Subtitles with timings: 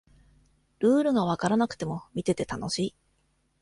[0.79, 2.95] ルールがわからなくても見てて楽しい